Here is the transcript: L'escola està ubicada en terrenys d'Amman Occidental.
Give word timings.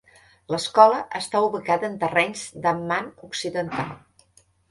L'escola 0.53 1.01
està 1.19 1.41
ubicada 1.49 1.87
en 1.91 1.99
terrenys 2.03 2.47
d'Amman 2.63 3.13
Occidental. 3.27 3.93